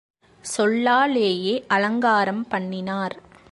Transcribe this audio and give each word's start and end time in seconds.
சொல்லாலேயே 0.43 1.63
அலங்காரம் 1.67 2.47
பண்ணினார். 2.47 3.15